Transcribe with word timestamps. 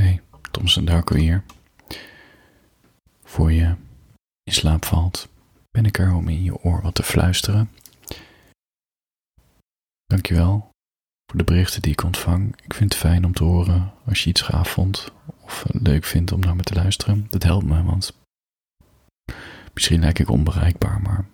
Hey, 0.00 0.22
Thomson 0.50 0.84
Darko 0.84 1.16
hier. 1.16 1.44
Voor 3.24 3.52
je 3.52 3.76
in 4.42 4.52
slaap 4.52 4.84
valt, 4.84 5.28
ben 5.70 5.84
ik 5.84 5.98
er 5.98 6.14
om 6.14 6.28
in 6.28 6.42
je 6.42 6.56
oor 6.56 6.82
wat 6.82 6.94
te 6.94 7.02
fluisteren. 7.02 7.70
Dankjewel 10.06 10.70
voor 11.26 11.38
de 11.38 11.44
berichten 11.44 11.82
die 11.82 11.92
ik 11.92 12.02
ontvang. 12.02 12.60
Ik 12.62 12.74
vind 12.74 12.92
het 12.92 13.02
fijn 13.02 13.24
om 13.24 13.32
te 13.32 13.44
horen 13.44 13.92
als 14.04 14.24
je 14.24 14.30
iets 14.30 14.40
gaaf 14.40 14.70
vond 14.70 15.12
of 15.40 15.64
leuk 15.68 16.04
vindt 16.04 16.32
om 16.32 16.40
naar 16.40 16.56
me 16.56 16.62
te 16.62 16.74
luisteren. 16.74 17.26
Dat 17.30 17.42
helpt 17.42 17.66
me, 17.66 17.82
want 17.82 18.18
misschien 19.72 20.00
lijk 20.00 20.18
ik 20.18 20.28
onbereikbaar, 20.28 21.00
maar 21.00 21.26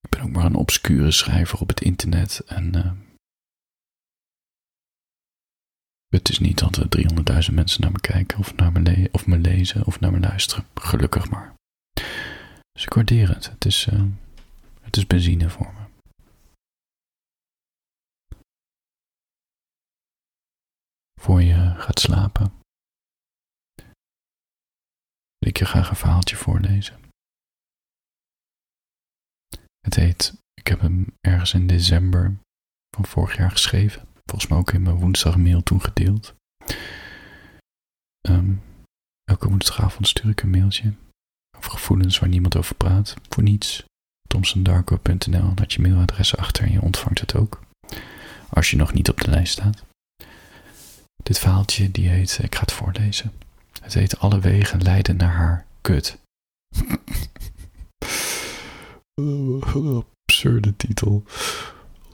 ik 0.00 0.08
ben 0.08 0.20
ook 0.20 0.30
maar 0.30 0.44
een 0.44 0.54
obscure 0.54 1.10
schrijver 1.10 1.60
op 1.60 1.68
het 1.68 1.80
internet 1.80 2.42
en 2.46 2.76
uh, 2.76 2.90
het 6.08 6.28
is 6.28 6.38
niet 6.38 6.58
dat 6.58 6.76
er 6.76 6.86
300.000 7.48 7.54
mensen 7.54 7.80
naar 7.80 7.92
me 7.92 8.00
kijken 8.00 8.38
of, 8.38 8.54
naar 8.54 8.72
me, 8.72 9.08
of 9.12 9.26
me 9.26 9.38
lezen 9.38 9.86
of 9.86 10.00
naar 10.00 10.12
me 10.12 10.20
luisteren. 10.20 10.66
Gelukkig 10.74 11.30
maar. 11.30 11.54
Dus 12.72 12.84
ik 12.84 12.92
waardeer 12.92 13.28
het. 13.28 13.50
Het 13.50 13.64
is, 13.64 13.86
uh, 13.86 14.04
het 14.80 14.96
is 14.96 15.06
benzine 15.06 15.50
voor 15.50 15.72
me. 15.72 15.86
Voor 21.20 21.42
je 21.42 21.74
gaat 21.76 22.00
slapen, 22.00 22.52
wil 25.38 25.48
ik 25.48 25.58
je 25.58 25.64
graag 25.64 25.90
een 25.90 25.96
verhaaltje 25.96 26.36
voorlezen. 26.36 27.00
Het 29.80 29.94
heet, 29.94 30.34
ik 30.54 30.66
heb 30.66 30.80
hem 30.80 31.06
ergens 31.20 31.54
in 31.54 31.66
december 31.66 32.36
van 32.96 33.04
vorig 33.06 33.36
jaar 33.36 33.50
geschreven. 33.50 34.07
Volgens 34.30 34.50
mij 34.50 34.58
ook 34.58 34.72
in 34.72 34.82
mijn 34.82 34.96
woensdagmail 34.96 35.62
toen 35.62 35.82
gedeeld. 35.82 36.34
Um, 38.28 38.62
elke 39.24 39.48
woensdagavond 39.48 40.08
stuur 40.08 40.30
ik 40.30 40.42
een 40.42 40.50
mailtje 40.50 40.92
over 41.56 41.70
gevoelens 41.70 42.18
waar 42.18 42.28
niemand 42.28 42.56
over 42.56 42.74
praat. 42.74 43.14
Voor 43.28 43.42
niets. 43.42 43.84
Thomsondarko.nl 44.28 45.52
Laat 45.54 45.72
je 45.72 45.82
mailadres 45.82 46.36
achter 46.36 46.64
en 46.64 46.72
je 46.72 46.82
ontvangt 46.82 47.20
het 47.20 47.34
ook. 47.34 47.60
Als 48.48 48.70
je 48.70 48.76
nog 48.76 48.92
niet 48.92 49.08
op 49.08 49.20
de 49.20 49.30
lijst 49.30 49.52
staat. 49.52 49.84
Dit 51.22 51.38
verhaaltje 51.38 51.90
die 51.90 52.08
heet, 52.08 52.38
ik 52.42 52.54
ga 52.54 52.60
het 52.60 52.72
voorlezen. 52.72 53.32
Het 53.80 53.94
heet 53.94 54.18
Alle 54.18 54.40
wegen 54.40 54.82
leiden 54.82 55.16
naar 55.16 55.34
haar 55.34 55.66
kut. 55.80 56.18
absurde 60.24 60.76
titel. 60.76 61.24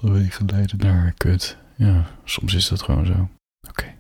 Alle 0.01 0.13
wegen 0.13 0.47
leiden 0.47 0.79
naar 0.79 0.95
haar 0.95 1.13
kut. 1.13 1.57
Ja, 1.77 2.11
soms 2.25 2.55
is 2.55 2.69
dat 2.69 2.83
gewoon 2.83 3.07
zo. 3.07 3.29
Oké. 3.69 3.95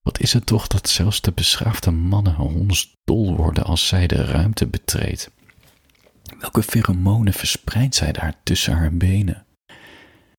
Wat 0.00 0.20
is 0.20 0.32
het 0.32 0.46
toch 0.46 0.66
dat 0.66 0.88
zelfs 0.88 1.20
de 1.20 1.32
beschaafde 1.32 1.90
mannen 1.90 2.34
hondsdol 2.34 3.36
worden 3.36 3.64
als 3.64 3.86
zij 3.86 4.06
de 4.06 4.24
ruimte 4.24 4.66
betreedt? 4.66 5.30
Welke 6.38 6.62
pheromonen 6.62 7.32
verspreidt 7.32 7.94
zij 7.94 8.12
daar 8.12 8.34
tussen 8.42 8.76
haar 8.76 8.94
benen? 8.94 9.46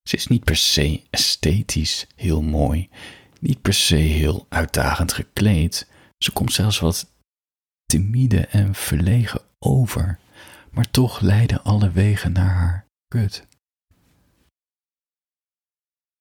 Ze 0.02 0.16
is 0.16 0.26
niet 0.26 0.44
per 0.44 0.56
se 0.56 1.02
esthetisch 1.10 2.06
heel 2.16 2.42
mooi, 2.42 2.88
niet 3.40 3.62
per 3.62 3.74
se 3.74 3.94
heel 3.94 4.46
uitdagend 4.48 5.12
gekleed. 5.12 5.88
Ze 6.18 6.32
komt 6.32 6.52
zelfs 6.52 6.78
wat 6.78 7.12
timide 7.84 8.46
en 8.46 8.74
verlegen 8.74 9.40
over, 9.58 10.18
maar 10.70 10.90
toch 10.90 11.20
leiden 11.20 11.62
alle 11.62 11.90
wegen 11.90 12.32
naar 12.32 12.54
haar 12.54 12.86
kut. 13.08 13.46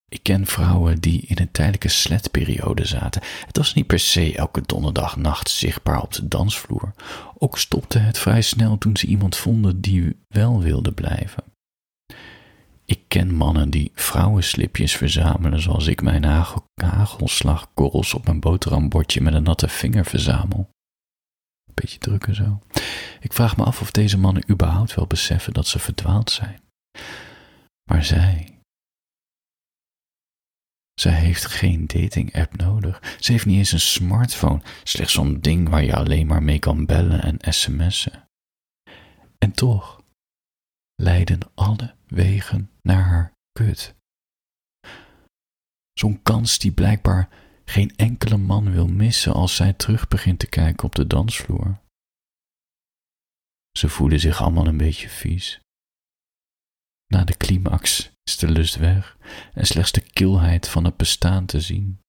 Ik 0.10 0.24
ken 0.24 0.46
vrouwen 0.46 1.00
die 1.00 1.22
in 1.22 1.38
een 1.40 1.52
tijdelijke 1.52 1.88
sletperiode 1.88 2.86
zaten. 2.86 3.22
Het 3.46 3.58
was 3.58 3.74
niet 3.74 3.88
per 3.88 4.00
se 4.00 4.36
elke 4.36 4.62
donderdagnacht 4.66 5.50
zichtbaar 5.50 6.02
op 6.02 6.14
de 6.14 6.28
dansvloer. 6.28 6.94
Ook 7.38 7.58
stopte 7.58 8.00
het 8.00 8.18
vrij 8.18 8.42
snel 8.42 8.78
toen 8.78 8.98
ze 8.98 9.08
iemand 9.08 9.36
vonden 9.36 9.82
die 9.82 10.18
wel 10.28 10.62
wilde 10.62 10.92
blijven. 10.92 11.44
Ik 12.86 13.02
ken 13.08 13.34
mannen 13.34 13.70
die 13.70 13.92
vrouwenslipjes 13.96 14.96
verzamelen 14.96 15.62
zoals 15.62 15.88
ik 15.88 16.02
mijn 16.02 16.24
hagel 16.24 16.64
hagelslagkorrels 16.82 18.14
op 18.14 18.26
mijn 18.26 18.40
boterhambordje 18.40 19.22
met 19.22 19.34
een 19.34 19.44
natte 19.44 19.68
vinger 19.68 20.06
verzamel. 20.06 20.70
Beetje 21.74 22.00
drukken 22.00 22.36
zo. 22.36 22.60
Ik 23.20 23.34
vraag 23.34 23.58
me 23.58 23.64
af 23.64 23.82
of 23.82 23.92
deze 23.92 24.18
mannen 24.18 24.44
überhaupt 24.50 24.96
wel 24.96 25.08
beseffen 25.08 25.54
dat 25.54 25.68
ze 25.68 25.80
verdwaald 25.80 26.32
zijn. 26.32 26.62
Maar 27.92 28.04
zij, 28.04 28.59
zij 31.00 31.14
heeft 31.14 31.46
geen 31.46 31.88
dating-app 31.88 32.56
nodig. 32.56 33.18
Ze 33.20 33.32
heeft 33.32 33.46
niet 33.46 33.58
eens 33.58 33.72
een 33.72 33.80
smartphone, 33.80 34.62
slechts 34.84 35.14
zo'n 35.14 35.40
ding 35.40 35.70
waar 35.70 35.84
je 35.84 35.96
alleen 35.96 36.28
maar 36.28 36.44
mee 36.44 36.60
kan 36.60 36.86
bellen 36.86 37.22
en 37.22 37.54
sms'en. 37.54 38.28
En 39.38 39.52
toch 39.52 40.04
leiden 40.96 41.40
alle 41.56 41.96
wegen 42.08 42.72
naar 42.82 43.04
haar 43.04 43.34
kut. 43.52 43.96
Zo'n 45.94 46.22
kans 46.22 46.60
die 46.60 46.72
blijkbaar 46.72 47.30
geen 47.66 47.96
enkele 47.96 48.38
man 48.38 48.72
wil 48.72 48.88
missen 48.88 49.34
als 49.34 49.56
zij 49.56 49.74
terug 49.74 50.08
begint 50.08 50.40
te 50.40 50.48
kijken 50.48 50.86
op 50.86 50.96
de 50.96 51.08
dansvloer. 51.08 51.80
Ze 53.78 53.90
voelen 53.90 54.20
zich 54.20 54.42
allemaal 54.42 54.68
een 54.68 54.78
beetje 54.78 55.10
vies. 55.10 55.60
Na 57.14 57.24
de 57.24 57.38
climax 57.38 58.12
is 58.24 58.38
de 58.38 58.50
lust 58.50 58.76
weg 58.76 59.18
en 59.54 59.66
slechts 59.66 59.92
de 59.92 60.02
kilheid 60.02 60.68
van 60.68 60.84
het 60.84 60.98
bestaan 60.98 61.46
te 61.46 61.62
zien. 61.62 62.00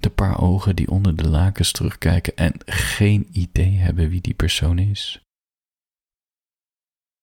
De 0.00 0.10
paar 0.10 0.40
ogen 0.40 0.76
die 0.76 0.90
onder 0.90 1.16
de 1.16 1.28
lakens 1.28 1.72
terugkijken 1.72 2.36
en 2.36 2.54
geen 2.64 3.28
idee 3.32 3.76
hebben 3.76 4.08
wie 4.08 4.20
die 4.20 4.34
persoon 4.34 4.78
is. 4.78 5.22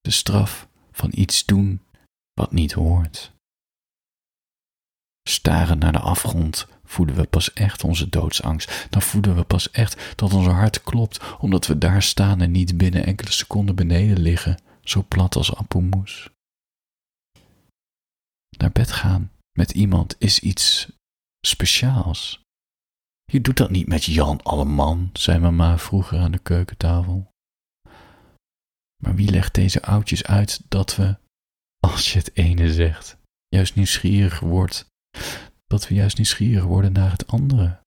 De 0.02 0.12
straf 0.12 0.68
van 0.92 1.12
iets 1.14 1.46
doen 1.46 1.82
wat 2.34 2.52
niet 2.52 2.72
hoort. 2.72 3.36
Staren 5.30 5.78
naar 5.78 5.92
de 5.92 6.00
afgrond 6.00 6.68
voelen 6.84 7.16
we 7.16 7.26
pas 7.26 7.54
echt 7.54 7.84
onze 7.84 8.10
doodsangst. 8.10 8.88
Dan 8.90 9.02
voelen 9.02 9.36
we 9.36 9.44
pas 9.44 9.72
echt 9.72 10.16
dat 10.16 10.34
ons 10.34 10.48
hart 10.48 10.84
klopt, 10.84 11.40
omdat 11.40 11.68
we 11.68 11.78
daar 11.78 12.04
staan 12.04 12.42
en 12.42 12.52
niet 12.52 12.78
binnen 12.78 13.06
enkele 13.06 13.32
seconden 13.32 13.76
beneden 13.76 14.20
liggen, 14.20 14.62
zo 14.82 15.06
plat 15.08 15.36
als 15.36 15.56
appelmoes 15.56 16.30
naar 18.58 18.72
bed 18.72 18.92
gaan 18.92 19.32
met 19.52 19.72
iemand 19.72 20.16
is 20.20 20.40
iets 20.40 20.92
speciaals. 21.46 22.42
Je 23.32 23.42
doet 23.42 23.58
dat 23.58 23.70
niet 23.70 23.88
met 23.88 24.04
Jan 24.04 24.44
Alleman, 24.44 25.10
zei 25.14 25.40
mama 25.40 25.78
vroeger 25.78 26.20
aan 26.20 26.32
de 26.32 26.40
keukentafel. 26.40 27.32
Maar 29.04 29.16
wie 29.16 29.32
legt 29.32 29.54
deze 29.54 29.82
oudjes 29.82 30.24
uit 30.24 30.62
dat 30.68 30.96
we, 30.96 31.18
als 31.80 32.14
je 32.14 32.20
het 32.20 32.36
ene 32.36 32.74
zegt, 32.74 33.18
juist 33.48 33.76
nieuwsgierig 33.76 34.40
wordt, 34.40 34.88
dat 35.66 35.88
we 35.88 35.96
juist 35.96 36.18
nieuwsgierig 36.18 36.64
worden 36.64 36.92
naar 36.92 37.12
het 37.12 37.28
andere? 37.28 37.80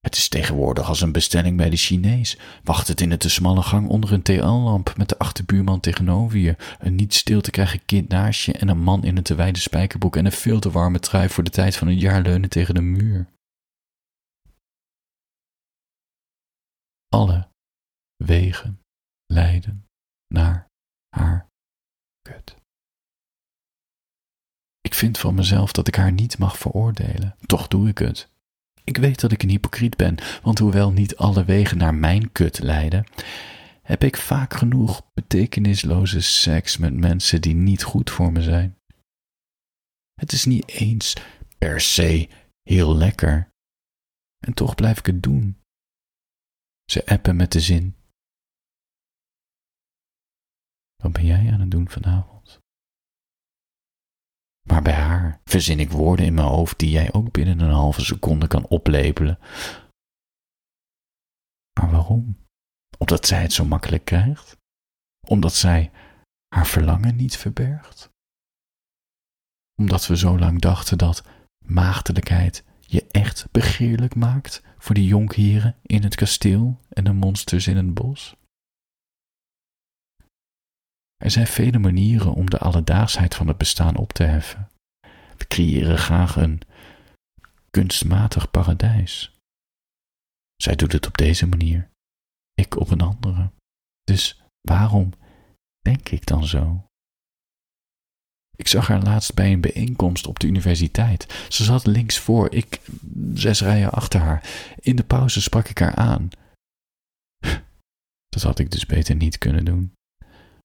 Het 0.00 0.16
is 0.16 0.28
tegenwoordig 0.28 0.88
als 0.88 1.00
een 1.00 1.12
bestelling 1.12 1.56
bij 1.56 1.70
de 1.70 1.76
Chinees. 1.76 2.38
Wacht 2.64 2.88
het 2.88 3.00
in 3.00 3.08
de 3.08 3.16
te 3.16 3.30
smalle 3.30 3.62
gang 3.62 3.88
onder 3.88 4.12
een 4.12 4.22
TL-lamp 4.22 4.96
met 4.96 5.08
de 5.08 5.18
achterbuurman 5.18 5.80
tegenover 5.80 6.38
je, 6.38 6.56
een 6.78 6.94
niet 6.94 7.14
stil 7.14 7.40
te 7.40 7.50
krijgen 7.50 7.84
kind 7.84 8.08
naast 8.08 8.44
je 8.44 8.52
en 8.52 8.68
een 8.68 8.82
man 8.82 9.04
in 9.04 9.16
een 9.16 9.22
te 9.22 9.34
wijde 9.34 9.58
spijkerbroek 9.58 10.16
en 10.16 10.24
een 10.24 10.32
veel 10.32 10.60
te 10.60 10.70
warme 10.70 10.98
trui 10.98 11.28
voor 11.28 11.44
de 11.44 11.50
tijd 11.50 11.76
van 11.76 11.88
het 11.88 12.00
jaar 12.00 12.22
leunen 12.22 12.48
tegen 12.48 12.74
de 12.74 12.80
muur. 12.80 13.28
Alle 17.08 17.48
wegen 18.16 18.80
leiden 19.26 19.86
naar 20.34 20.68
haar 21.16 21.48
kut. 22.22 22.56
Ik 24.80 24.94
vind 24.94 25.18
van 25.18 25.34
mezelf 25.34 25.72
dat 25.72 25.88
ik 25.88 25.94
haar 25.94 26.12
niet 26.12 26.38
mag 26.38 26.58
veroordelen. 26.58 27.36
Toch 27.46 27.68
doe 27.68 27.88
ik 27.88 27.98
het. 27.98 28.30
Ik 28.84 28.96
weet 28.96 29.20
dat 29.20 29.32
ik 29.32 29.42
een 29.42 29.48
hypocriet 29.48 29.96
ben, 29.96 30.16
want 30.42 30.58
hoewel 30.58 30.92
niet 30.92 31.16
alle 31.16 31.44
wegen 31.44 31.78
naar 31.78 31.94
mijn 31.94 32.32
kut 32.32 32.58
leiden, 32.58 33.06
heb 33.82 34.04
ik 34.04 34.16
vaak 34.16 34.54
genoeg 34.54 35.10
betekenisloze 35.14 36.20
seks 36.20 36.76
met 36.76 36.94
mensen 36.94 37.40
die 37.40 37.54
niet 37.54 37.82
goed 37.82 38.10
voor 38.10 38.32
me 38.32 38.42
zijn. 38.42 38.78
Het 40.14 40.32
is 40.32 40.44
niet 40.44 40.68
eens 40.68 41.16
per 41.58 41.80
se 41.80 42.28
heel 42.62 42.96
lekker. 42.96 43.52
En 44.38 44.54
toch 44.54 44.74
blijf 44.74 44.98
ik 44.98 45.06
het 45.06 45.22
doen. 45.22 45.58
Ze 46.84 47.06
appen 47.06 47.36
met 47.36 47.52
de 47.52 47.60
zin. 47.60 47.96
Wat 50.96 51.12
ben 51.12 51.24
jij 51.24 51.52
aan 51.52 51.60
het 51.60 51.70
doen 51.70 51.88
vanavond? 51.88 52.60
Verzin 55.44 55.80
ik 55.80 55.90
woorden 55.90 56.26
in 56.26 56.34
mijn 56.34 56.46
hoofd 56.46 56.78
die 56.78 56.90
jij 56.90 57.12
ook 57.12 57.32
binnen 57.32 57.60
een 57.60 57.70
halve 57.70 58.04
seconde 58.04 58.46
kan 58.46 58.66
oplepelen. 58.66 59.38
Maar 61.80 61.90
waarom? 61.90 62.36
Omdat 62.98 63.26
zij 63.26 63.42
het 63.42 63.52
zo 63.52 63.64
makkelijk 63.64 64.04
krijgt? 64.04 64.56
Omdat 65.26 65.54
zij 65.54 65.90
haar 66.54 66.66
verlangen 66.66 67.16
niet 67.16 67.36
verbergt? 67.36 68.10
Omdat 69.80 70.06
we 70.06 70.16
zo 70.16 70.38
lang 70.38 70.60
dachten 70.60 70.98
dat 70.98 71.24
maagdelijkheid 71.64 72.64
je 72.80 73.06
echt 73.10 73.48
begeerlijk 73.50 74.14
maakt 74.14 74.62
voor 74.78 74.94
die 74.94 75.06
jonkheren 75.06 75.76
in 75.82 76.02
het 76.02 76.14
kasteel 76.14 76.80
en 76.88 77.04
de 77.04 77.12
monsters 77.12 77.66
in 77.66 77.76
het 77.76 77.94
bos? 77.94 78.36
Er 81.16 81.30
zijn 81.30 81.46
vele 81.46 81.78
manieren 81.78 82.32
om 82.32 82.50
de 82.50 82.58
alledaagsheid 82.58 83.34
van 83.34 83.48
het 83.48 83.58
bestaan 83.58 83.96
op 83.96 84.12
te 84.12 84.22
heffen. 84.22 84.69
Creëren 85.46 85.98
graag 85.98 86.36
een 86.36 86.60
kunstmatig 87.70 88.50
paradijs. 88.50 89.38
Zij 90.56 90.76
doet 90.76 90.92
het 90.92 91.06
op 91.06 91.16
deze 91.16 91.46
manier, 91.46 91.90
ik 92.54 92.76
op 92.76 92.90
een 92.90 93.00
andere. 93.00 93.50
Dus 94.04 94.42
waarom 94.60 95.12
denk 95.80 96.08
ik 96.08 96.26
dan 96.26 96.46
zo? 96.46 96.84
Ik 98.56 98.68
zag 98.68 98.86
haar 98.86 99.02
laatst 99.02 99.34
bij 99.34 99.52
een 99.52 99.60
bijeenkomst 99.60 100.26
op 100.26 100.38
de 100.38 100.46
universiteit. 100.46 101.46
Ze 101.48 101.64
zat 101.64 101.86
links 101.86 102.18
voor, 102.18 102.52
ik 102.52 102.80
zes 103.34 103.60
rijen 103.60 103.90
achter 103.90 104.20
haar. 104.20 104.48
In 104.80 104.96
de 104.96 105.04
pauze 105.04 105.42
sprak 105.42 105.68
ik 105.68 105.78
haar 105.78 105.94
aan. 105.94 106.28
Dat 108.28 108.42
had 108.42 108.58
ik 108.58 108.70
dus 108.70 108.86
beter 108.86 109.16
niet 109.16 109.38
kunnen 109.38 109.64
doen. 109.64 109.92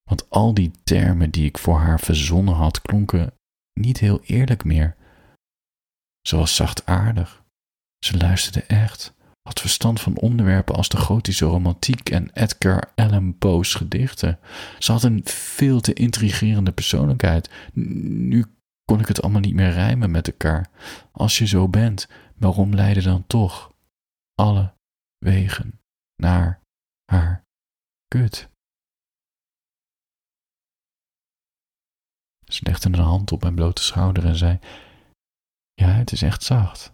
Want 0.03 0.29
al 0.29 0.53
die 0.53 0.71
termen 0.83 1.31
die 1.31 1.45
ik 1.45 1.57
voor 1.57 1.79
haar 1.79 1.99
verzonnen 1.99 2.53
had, 2.53 2.81
klonken 2.81 3.33
niet 3.79 3.99
heel 3.99 4.21
eerlijk 4.23 4.63
meer. 4.63 4.95
Ze 6.21 6.35
was 6.35 6.55
zachtaardig. 6.55 7.43
Ze 8.05 8.17
luisterde 8.17 8.61
echt, 8.61 9.13
had 9.41 9.59
verstand 9.59 10.01
van 10.01 10.17
onderwerpen 10.17 10.75
als 10.75 10.89
de 10.89 10.97
gotische 10.97 11.45
romantiek 11.45 12.09
en 12.09 12.29
Edgar 12.33 12.91
Allan 12.95 13.37
Poe's 13.37 13.73
gedichten. 13.73 14.39
Ze 14.79 14.91
had 14.91 15.03
een 15.03 15.21
veel 15.25 15.79
te 15.79 15.93
intrigerende 15.93 16.71
persoonlijkheid. 16.71 17.49
Nu 17.73 18.45
kon 18.85 18.99
ik 18.99 19.07
het 19.07 19.21
allemaal 19.21 19.41
niet 19.41 19.53
meer 19.53 19.71
rijmen 19.71 20.11
met 20.11 20.27
elkaar. 20.27 20.69
Als 21.11 21.37
je 21.37 21.47
zo 21.47 21.67
bent, 21.69 22.07
waarom 22.35 22.73
leiden 22.73 23.03
dan 23.03 23.27
toch 23.27 23.73
alle 24.35 24.73
wegen 25.17 25.79
naar 26.15 26.61
haar 27.05 27.43
kut? 28.07 28.49
Ze 32.45 32.63
legde 32.63 32.87
een 32.87 32.99
hand 32.99 33.31
op 33.31 33.41
mijn 33.41 33.55
blote 33.55 33.83
schouder 33.83 34.25
en 34.25 34.35
zei: 34.35 34.59
Ja, 35.73 35.87
het 35.87 36.11
is 36.11 36.21
echt 36.21 36.43
zacht. 36.43 36.93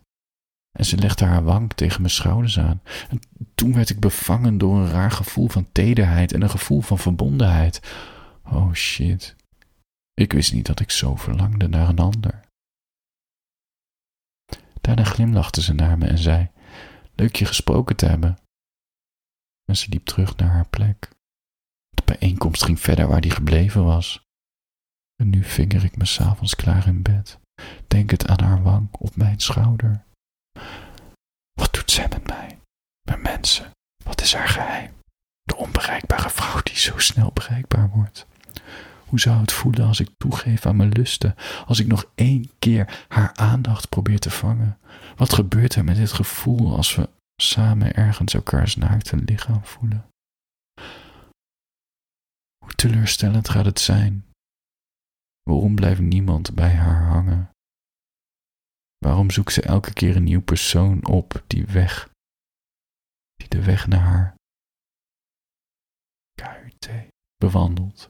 En 0.72 0.86
ze 0.86 0.98
legde 0.98 1.26
haar 1.26 1.44
wang 1.44 1.74
tegen 1.74 2.02
mijn 2.02 2.14
schouders 2.14 2.60
aan. 2.60 2.82
En 3.10 3.20
toen 3.56 3.74
werd 3.74 3.90
ik 3.90 4.00
bevangen 4.00 4.58
door 4.58 4.76
een 4.76 4.90
raar 4.90 5.12
gevoel 5.12 5.48
van 5.48 5.72
tederheid 5.72 6.34
en 6.34 6.42
een 6.42 6.50
gevoel 6.50 6.82
van 6.82 6.98
verbondenheid. 6.98 7.94
Oh 8.44 8.74
shit. 8.74 9.36
Ik 10.14 10.34
wist 10.34 10.54
niet 10.54 10.66
dat 10.66 10.80
ik 10.80 10.92
zo 10.92 11.16
verlangde 11.16 11.68
naar 11.68 11.90
een 11.90 12.00
ander. 12.00 12.42
Daarna 14.82 15.04
glimlachte 15.04 15.62
ze 15.62 15.74
naar 15.74 15.98
me 15.98 16.08
en 16.08 16.18
zei: 16.18 16.50
Leuk 17.16 17.36
je 17.36 17.46
gesproken 17.46 17.96
te 17.96 18.06
hebben. 18.06 18.38
En 19.66 19.78
ze 19.78 19.90
liep 19.90 20.06
terug 20.06 20.36
naar 20.36 20.50
haar 20.50 20.68
plek. 20.68 21.10
De 21.90 22.02
bijeenkomst 22.06 22.64
ging 22.64 22.80
verder 22.80 23.08
waar 23.08 23.22
die 23.22 23.32
gebleven 23.32 23.84
was. 23.84 24.31
En 25.22 25.30
nu 25.30 25.44
vinger 25.44 25.84
ik 25.84 25.98
me 25.98 26.06
s'avonds 26.06 26.56
klaar 26.56 26.88
in 26.88 27.02
bed, 27.02 27.40
denkend 27.88 28.28
aan 28.28 28.40
haar 28.44 28.62
wang 28.62 28.88
op 28.92 29.16
mijn 29.16 29.40
schouder. 29.40 30.04
Wat 31.54 31.74
doet 31.74 31.92
zij 31.92 32.08
met 32.08 32.28
mij? 32.28 32.58
Met 33.10 33.22
mensen? 33.22 33.72
Wat 34.04 34.22
is 34.22 34.34
haar 34.34 34.48
geheim? 34.48 34.94
De 35.44 35.56
onbereikbare 35.56 36.30
vrouw 36.30 36.62
die 36.64 36.78
zo 36.78 36.98
snel 36.98 37.32
bereikbaar 37.32 37.90
wordt. 37.90 38.26
Hoe 39.06 39.20
zou 39.20 39.40
het 39.40 39.52
voelen 39.52 39.88
als 39.88 40.00
ik 40.00 40.10
toegeef 40.18 40.66
aan 40.66 40.76
mijn 40.76 40.92
lusten, 40.92 41.36
als 41.66 41.80
ik 41.80 41.88
nog 41.88 42.06
één 42.16 42.52
keer 42.60 43.06
haar 43.08 43.34
aandacht 43.34 43.90
probeer 43.90 44.20
te 44.20 44.30
vangen? 44.30 44.80
Wat 45.16 45.34
gebeurt 45.34 45.76
er 45.76 45.84
met 45.84 45.96
dit 45.96 46.12
gevoel 46.12 46.76
als 46.76 46.96
we 46.96 47.10
samen 47.42 47.94
ergens 47.94 48.34
elkaars 48.34 48.76
naakte 48.76 49.16
lichaam 49.18 49.66
voelen? 49.66 50.06
Hoe 52.58 52.74
teleurstellend 52.76 53.50
gaat 53.50 53.66
het 53.66 53.80
zijn 53.80 54.26
Waarom 55.44 55.76
blijft 55.76 56.02
niemand 56.02 56.56
bij 56.56 56.74
haar 56.74 57.04
hangen? 57.04 57.50
Waarom 58.98 59.32
zoekt 59.32 59.54
ze 59.54 59.62
elke 59.62 59.94
keer 59.94 60.16
een 60.16 60.24
nieuw 60.24 60.42
persoon 60.42 61.08
op 61.08 61.44
die 61.48 61.66
weg, 61.66 62.10
die 63.36 63.48
de 63.48 63.64
weg 63.64 63.88
naar 63.88 64.00
haar 64.00 64.36
KUT 66.34 66.90
bewandelt? 67.38 68.10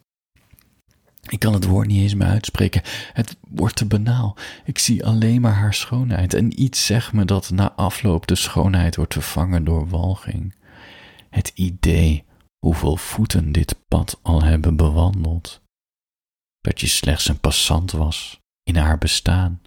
Ik 1.30 1.40
kan 1.40 1.54
het 1.54 1.66
woord 1.66 1.88
niet 1.88 2.02
eens 2.02 2.14
meer 2.14 2.28
uitspreken. 2.28 2.82
Het 3.14 3.38
wordt 3.50 3.76
te 3.76 3.86
banaal. 3.86 4.38
Ik 4.64 4.78
zie 4.78 5.06
alleen 5.06 5.42
maar 5.42 5.54
haar 5.54 5.74
schoonheid 5.74 6.34
en 6.34 6.62
iets 6.62 6.86
zegt 6.86 7.14
me 7.14 7.26
dat 7.26 7.50
na 7.50 7.72
afloop 7.72 8.28
de 8.28 8.36
schoonheid 8.36 8.96
wordt 8.96 9.14
vervangen 9.14 9.64
door 9.64 9.88
walging. 9.88 10.56
Het 11.30 11.52
idee 11.56 12.26
hoeveel 12.66 12.98
voeten 12.98 13.52
dit 13.52 13.76
pad 13.88 14.20
al 14.22 14.44
hebben 14.44 14.76
bewandeld 14.76 15.61
dat 16.62 16.82
je 16.82 16.88
slechts 16.88 17.28
een 17.28 17.40
passant 17.40 17.92
was 17.92 18.40
in 18.64 18.76
haar 18.76 18.98
bestaan, 18.98 19.62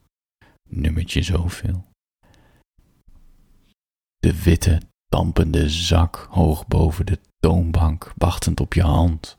nummertje 0.69 1.23
zoveel. 1.23 1.85
De 4.19 4.43
witte, 4.43 4.81
dampende 5.07 5.71
zak 5.71 6.27
hoog 6.31 6.67
boven 6.67 7.07
de 7.07 7.21
toonbank, 7.39 8.13
wachtend 8.17 8.61
op 8.61 8.75
je 8.75 8.83
hand. 8.83 9.37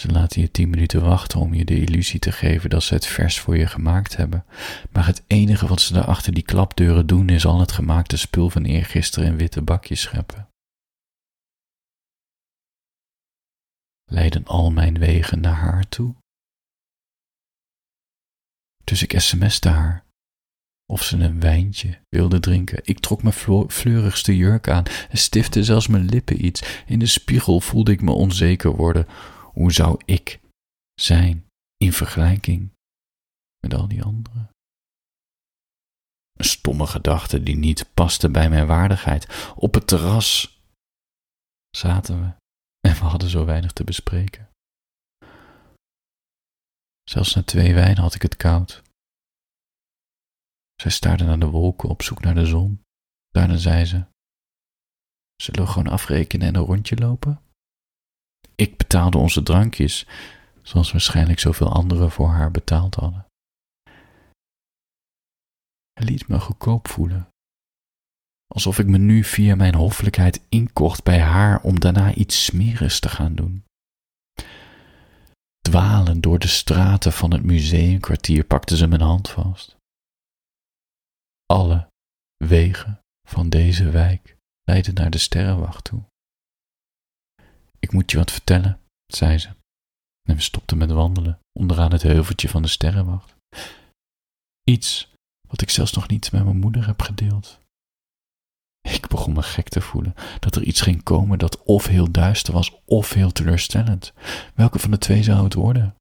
Ze 0.00 0.08
laten 0.08 0.40
je 0.40 0.50
tien 0.50 0.70
minuten 0.70 1.02
wachten 1.02 1.40
om 1.40 1.54
je 1.54 1.64
de 1.64 1.80
illusie 1.80 2.20
te 2.20 2.32
geven 2.32 2.70
dat 2.70 2.82
ze 2.82 2.94
het 2.94 3.06
vers 3.06 3.40
voor 3.40 3.56
je 3.56 3.66
gemaakt 3.66 4.16
hebben, 4.16 4.44
maar 4.90 5.06
het 5.06 5.22
enige 5.26 5.66
wat 5.66 5.80
ze 5.80 5.92
daar 5.92 6.04
achter 6.04 6.34
die 6.34 6.42
klapdeuren 6.42 7.06
doen 7.06 7.28
is 7.28 7.46
al 7.46 7.60
het 7.60 7.72
gemaakte 7.72 8.16
spul 8.16 8.50
van 8.50 8.64
eergisteren 8.64 9.28
in 9.28 9.36
witte 9.36 9.62
bakjes 9.62 10.00
scheppen. 10.00 10.49
Leiden 14.10 14.46
al 14.46 14.70
mijn 14.70 14.98
wegen 14.98 15.40
naar 15.40 15.54
haar 15.54 15.88
toe. 15.88 16.14
Dus 18.84 19.02
ik 19.02 19.20
sms'te 19.20 19.68
haar 19.68 20.04
of 20.90 21.02
ze 21.02 21.16
een 21.16 21.40
wijntje 21.40 21.98
wilde 22.08 22.40
drinken. 22.40 22.80
Ik 22.82 22.98
trok 22.98 23.22
mijn 23.22 23.68
fleurigste 23.70 24.36
jurk 24.36 24.68
aan 24.68 24.84
en 24.84 25.18
stifte 25.18 25.64
zelfs 25.64 25.86
mijn 25.86 26.04
lippen 26.04 26.44
iets. 26.44 26.82
In 26.86 26.98
de 26.98 27.06
spiegel 27.06 27.60
voelde 27.60 27.92
ik 27.92 28.00
me 28.00 28.10
onzeker 28.10 28.76
worden. 28.76 29.06
Hoe 29.52 29.72
zou 29.72 30.00
ik 30.04 30.40
zijn 30.94 31.46
in 31.76 31.92
vergelijking 31.92 32.70
met 33.60 33.74
al 33.74 33.88
die 33.88 34.02
anderen? 34.02 34.50
Een 36.32 36.44
stomme 36.44 36.86
gedachte 36.86 37.42
die 37.42 37.56
niet 37.56 37.90
paste 37.94 38.30
bij 38.30 38.48
mijn 38.48 38.66
waardigheid. 38.66 39.52
Op 39.56 39.74
het 39.74 39.86
terras 39.86 40.60
zaten 41.70 42.20
we 42.20 42.39
en 42.80 42.94
we 42.94 43.04
hadden 43.04 43.28
zo 43.28 43.44
weinig 43.44 43.72
te 43.72 43.84
bespreken. 43.84 44.50
Zelfs 47.02 47.34
na 47.34 47.42
twee 47.42 47.74
wijn 47.74 47.98
had 47.98 48.14
ik 48.14 48.22
het 48.22 48.36
koud. 48.36 48.82
Zij 50.74 50.90
staarde 50.90 51.24
naar 51.24 51.38
de 51.38 51.46
wolken 51.46 51.88
op 51.88 52.02
zoek 52.02 52.20
naar 52.20 52.34
de 52.34 52.46
zon. 52.46 52.82
Daarna 53.30 53.56
zei 53.56 53.84
ze: 53.84 54.04
Zullen 55.36 55.64
we 55.64 55.66
gewoon 55.66 55.92
afrekenen 55.92 56.46
en 56.46 56.54
een 56.54 56.64
rondje 56.64 56.96
lopen? 56.96 57.42
Ik 58.54 58.76
betaalde 58.76 59.18
onze 59.18 59.42
drankjes, 59.42 60.06
zoals 60.62 60.92
waarschijnlijk 60.92 61.38
zoveel 61.38 61.72
anderen 61.72 62.10
voor 62.10 62.28
haar 62.28 62.50
betaald 62.50 62.94
hadden. 62.94 63.26
Hij 65.92 66.04
liet 66.04 66.28
me 66.28 66.40
goedkoop 66.40 66.88
voelen 66.88 67.29
alsof 68.54 68.78
ik 68.78 68.86
me 68.86 68.98
nu 68.98 69.24
via 69.24 69.54
mijn 69.54 69.74
hoffelijkheid 69.74 70.44
inkocht 70.48 71.04
bij 71.04 71.20
haar 71.20 71.62
om 71.62 71.80
daarna 71.80 72.14
iets 72.14 72.44
smerigs 72.44 73.00
te 73.00 73.08
gaan 73.08 73.34
doen. 73.34 73.64
Dwalend 75.60 76.22
door 76.22 76.38
de 76.38 76.48
straten 76.48 77.12
van 77.12 77.32
het 77.32 77.42
museumkwartier 77.42 78.44
pakte 78.44 78.76
ze 78.76 78.86
mijn 78.86 79.00
hand 79.00 79.30
vast. 79.30 79.76
Alle 81.46 81.88
wegen 82.36 83.00
van 83.28 83.48
deze 83.48 83.90
wijk 83.90 84.36
leiden 84.62 84.94
naar 84.94 85.10
de 85.10 85.18
sterrenwacht 85.18 85.84
toe. 85.84 86.02
Ik 87.78 87.92
moet 87.92 88.10
je 88.10 88.16
wat 88.16 88.30
vertellen, 88.30 88.80
zei 89.06 89.38
ze, 89.38 89.48
en 90.28 90.34
we 90.34 90.40
stopten 90.40 90.78
met 90.78 90.90
wandelen 90.90 91.38
onderaan 91.58 91.92
het 91.92 92.02
heuveltje 92.02 92.48
van 92.48 92.62
de 92.62 92.68
sterrenwacht. 92.68 93.34
Iets 94.64 95.12
wat 95.48 95.60
ik 95.60 95.70
zelfs 95.70 95.92
nog 95.92 96.08
niet 96.08 96.32
met 96.32 96.44
mijn 96.44 96.58
moeder 96.58 96.86
heb 96.86 97.02
gedeeld. 97.02 97.59
Ik 98.80 99.08
begon 99.08 99.32
me 99.32 99.42
gek 99.42 99.68
te 99.68 99.80
voelen 99.80 100.14
dat 100.38 100.54
er 100.56 100.62
iets 100.62 100.80
ging 100.80 101.02
komen 101.02 101.38
dat 101.38 101.62
of 101.62 101.86
heel 101.86 102.10
duister 102.10 102.52
was 102.52 102.80
of 102.84 103.12
heel 103.12 103.32
teleurstellend. 103.32 104.12
Welke 104.54 104.78
van 104.78 104.90
de 104.90 104.98
twee 104.98 105.22
zou 105.22 105.44
het 105.44 105.54
worden? 105.54 105.94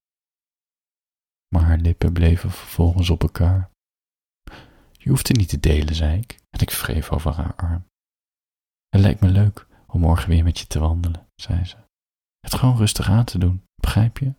Maar 1.55 1.63
haar 1.63 1.77
lippen 1.77 2.13
bleven 2.13 2.51
vervolgens 2.51 3.09
op 3.09 3.21
elkaar. 3.21 3.69
Je 4.91 5.09
hoeft 5.09 5.27
het 5.27 5.37
niet 5.37 5.49
te 5.49 5.59
delen, 5.59 5.95
zei 5.95 6.19
ik, 6.19 6.39
en 6.49 6.59
ik 6.59 6.71
wreef 6.71 7.11
over 7.11 7.31
haar 7.33 7.55
arm. 7.55 7.85
Het 8.89 9.01
lijkt 9.01 9.21
me 9.21 9.27
leuk 9.27 9.67
om 9.87 9.99
morgen 9.99 10.29
weer 10.29 10.43
met 10.43 10.59
je 10.59 10.67
te 10.67 10.79
wandelen, 10.79 11.27
zei 11.35 11.65
ze. 11.65 11.75
Het 12.39 12.53
gewoon 12.53 12.77
rustig 12.77 13.09
aan 13.09 13.25
te 13.25 13.37
doen, 13.37 13.63
begrijp 13.75 14.17
je? 14.17 14.33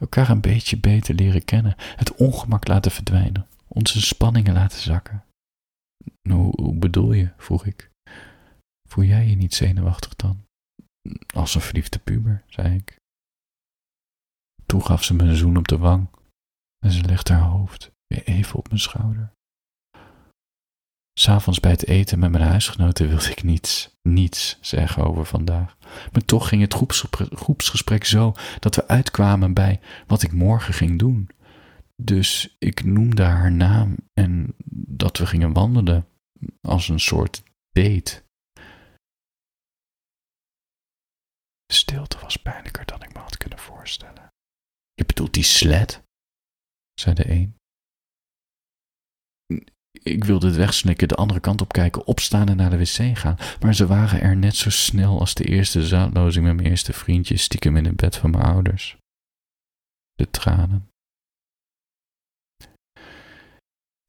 Elkaar 0.00 0.28
een 0.28 0.40
beetje 0.40 0.78
beter 0.78 1.14
leren 1.14 1.44
kennen, 1.44 1.74
het 1.76 2.14
ongemak 2.14 2.66
laten 2.66 2.90
verdwijnen, 2.90 3.46
onze 3.68 4.00
spanningen 4.02 4.52
laten 4.52 4.80
zakken. 4.80 5.24
Hoe, 6.28 6.52
hoe 6.60 6.74
bedoel 6.74 7.12
je? 7.12 7.32
vroeg 7.36 7.66
ik. 7.66 7.90
Voel 8.88 9.04
jij 9.04 9.26
je 9.26 9.36
niet 9.36 9.54
zenuwachtig 9.54 10.16
dan? 10.16 10.44
Als 11.34 11.54
een 11.54 11.60
verliefde 11.60 11.98
puber, 11.98 12.44
zei 12.46 12.74
ik. 12.74 12.96
Toen 14.66 14.84
gaf 14.84 15.04
ze 15.04 15.14
me 15.14 15.22
een 15.22 15.36
zoen 15.36 15.56
op 15.56 15.68
de 15.68 15.78
wang 15.78 16.08
en 16.84 16.90
ze 16.90 17.02
legde 17.04 17.32
haar 17.32 17.42
hoofd 17.42 17.90
weer 18.06 18.24
even 18.24 18.58
op 18.58 18.68
mijn 18.68 18.80
schouder. 18.80 19.32
S'avonds 21.18 21.60
bij 21.60 21.70
het 21.70 21.86
eten 21.86 22.18
met 22.18 22.30
mijn 22.30 22.44
huisgenoten 22.44 23.08
wilde 23.08 23.30
ik 23.30 23.42
niets, 23.42 23.96
niets 24.02 24.58
zeggen 24.60 25.04
over 25.04 25.26
vandaag. 25.26 25.76
Maar 26.12 26.24
toch 26.24 26.48
ging 26.48 26.62
het 26.62 26.74
groepsgesprek 27.34 28.04
zo 28.04 28.34
dat 28.58 28.74
we 28.74 28.88
uitkwamen 28.88 29.54
bij 29.54 29.80
wat 30.06 30.22
ik 30.22 30.32
morgen 30.32 30.74
ging 30.74 30.98
doen. 30.98 31.28
Dus 32.04 32.56
ik 32.58 32.84
noemde 32.84 33.22
haar 33.22 33.52
naam 33.52 33.96
en 34.12 34.54
dat 34.74 35.18
we 35.18 35.26
gingen 35.26 35.52
wandelen 35.52 36.08
als 36.60 36.88
een 36.88 37.00
soort 37.00 37.42
date. 37.72 38.22
De 41.66 41.74
stilte 41.74 42.18
was 42.18 42.36
pijnlijker 42.36 42.86
dan 42.86 43.02
ik 43.02 43.12
me 43.12 43.18
had 43.18 43.36
kunnen 43.36 43.58
voorstellen. 43.58 44.32
Je 44.94 45.04
bedoelt 45.06 45.34
die 45.34 45.42
sled? 45.42 46.02
zei 46.94 47.14
de 47.14 47.30
een. 47.30 47.56
Ik 49.92 50.24
wilde 50.24 50.46
het 50.46 50.56
wegsnikken, 50.56 51.08
de 51.08 51.14
andere 51.14 51.40
kant 51.40 51.60
op 51.60 51.72
kijken, 51.72 52.06
opstaan 52.06 52.48
en 52.48 52.56
naar 52.56 52.70
de 52.70 52.78
wc 52.78 53.18
gaan. 53.18 53.36
Maar 53.60 53.74
ze 53.74 53.86
waren 53.86 54.20
er 54.20 54.36
net 54.36 54.56
zo 54.56 54.70
snel 54.70 55.18
als 55.18 55.34
de 55.34 55.44
eerste 55.44 55.86
zaadlozing 55.86 56.44
met 56.44 56.54
mijn 56.54 56.68
eerste 56.68 56.92
vriendje 56.92 57.36
stiekem 57.36 57.76
in 57.76 57.84
het 57.84 57.96
bed 57.96 58.16
van 58.16 58.30
mijn 58.30 58.44
ouders. 58.44 58.96
De 60.12 60.30
tranen. 60.30 60.91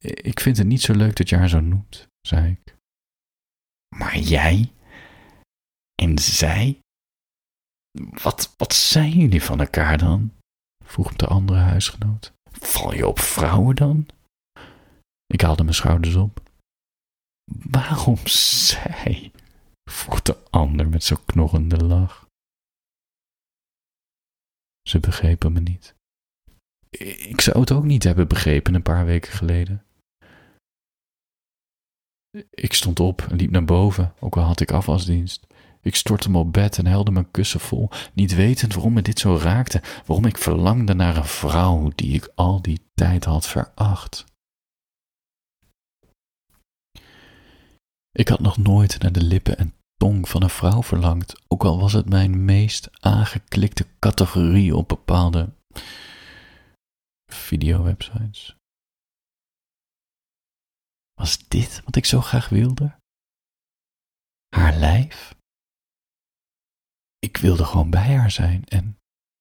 Ik 0.04 0.40
vind 0.40 0.56
het 0.56 0.66
niet 0.66 0.82
zo 0.82 0.94
leuk 0.94 1.16
dat 1.16 1.28
je 1.28 1.36
haar 1.36 1.48
zo 1.48 1.60
noemt, 1.60 2.08
zei 2.20 2.50
ik. 2.50 2.76
Maar 3.96 4.18
jij? 4.18 4.72
En 5.94 6.18
zij? 6.18 6.80
Wat, 8.22 8.54
wat 8.56 8.74
zijn 8.74 9.10
jullie 9.10 9.42
van 9.42 9.60
elkaar 9.60 9.98
dan? 9.98 10.32
vroeg 10.84 11.12
de 11.12 11.26
andere 11.26 11.58
huisgenoot. 11.58 12.32
Val 12.50 12.94
je 12.94 13.06
op 13.06 13.18
vrouwen 13.18 13.76
dan? 13.76 14.06
Ik 15.26 15.40
haalde 15.40 15.62
mijn 15.62 15.74
schouders 15.74 16.14
op. 16.14 16.42
Waarom 17.44 18.26
zij? 18.26 19.32
vroeg 19.90 20.22
de 20.22 20.50
ander 20.50 20.88
met 20.88 21.04
zo'n 21.04 21.24
knorrende 21.24 21.84
lach. 21.84 22.26
Ze 24.88 25.00
begrepen 25.00 25.52
me 25.52 25.60
niet. 25.60 25.94
Ik 27.28 27.40
zou 27.40 27.60
het 27.60 27.72
ook 27.72 27.84
niet 27.84 28.02
hebben 28.02 28.28
begrepen 28.28 28.74
een 28.74 28.82
paar 28.82 29.04
weken 29.04 29.32
geleden. 29.32 29.83
Ik 32.50 32.72
stond 32.72 33.00
op 33.00 33.26
en 33.30 33.36
liep 33.36 33.50
naar 33.50 33.64
boven, 33.64 34.14
ook 34.20 34.36
al 34.36 34.42
had 34.42 34.60
ik 34.60 34.70
afwasdienst. 34.70 35.46
Ik 35.80 35.94
stortte 35.94 36.30
me 36.30 36.38
op 36.38 36.52
bed 36.52 36.78
en 36.78 36.86
helde 36.86 37.10
mijn 37.10 37.30
kussen 37.30 37.60
vol, 37.60 37.88
niet 38.12 38.34
wetend 38.34 38.74
waarom 38.74 38.92
me 38.92 39.02
dit 39.02 39.18
zo 39.18 39.36
raakte, 39.36 39.82
waarom 40.06 40.24
ik 40.24 40.38
verlangde 40.38 40.94
naar 40.94 41.16
een 41.16 41.24
vrouw 41.24 41.92
die 41.94 42.12
ik 42.12 42.32
al 42.34 42.62
die 42.62 42.80
tijd 42.94 43.24
had 43.24 43.46
veracht. 43.46 44.24
Ik 48.12 48.28
had 48.28 48.40
nog 48.40 48.56
nooit 48.56 48.98
naar 48.98 49.12
de 49.12 49.22
lippen 49.22 49.58
en 49.58 49.74
tong 49.96 50.28
van 50.28 50.42
een 50.42 50.50
vrouw 50.50 50.82
verlangd, 50.82 51.42
ook 51.48 51.64
al 51.64 51.80
was 51.80 51.92
het 51.92 52.08
mijn 52.08 52.44
meest 52.44 52.90
aangeklikte 53.00 53.86
categorie 53.98 54.76
op 54.76 54.88
bepaalde 54.88 55.52
videowebsites. 57.32 58.56
Was 61.24 61.48
dit 61.48 61.82
wat 61.84 61.96
ik 61.96 62.04
zo 62.04 62.20
graag 62.20 62.48
wilde? 62.48 62.94
Haar 64.48 64.76
lijf? 64.76 65.34
Ik 67.18 67.36
wilde 67.36 67.64
gewoon 67.64 67.90
bij 67.90 68.16
haar 68.16 68.30
zijn 68.30 68.64
en 68.64 68.98